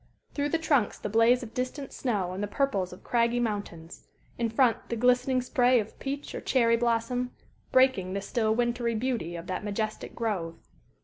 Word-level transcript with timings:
Through 0.33 0.49
the 0.49 0.57
trunks 0.57 0.97
the 0.97 1.09
blaze 1.09 1.43
of 1.43 1.53
distant 1.53 1.93
snow 1.93 2.31
and 2.31 2.41
the 2.41 2.47
purples 2.47 2.91
of 2.91 3.03
craggy 3.03 3.39
mountains; 3.39 4.07
in 4.35 4.49
front 4.49 4.89
the 4.89 4.95
glistening 4.95 5.43
spray 5.43 5.79
of 5.79 5.99
peach 5.99 6.33
or 6.33 6.41
cherry 6.41 6.75
blossom, 6.75 7.35
breaking 7.71 8.13
the 8.13 8.21
still 8.21 8.55
wintry 8.55 8.95
beauty 8.95 9.35
of 9.35 9.45
that 9.45 9.63
majestic 9.63 10.15
grove. 10.15 10.55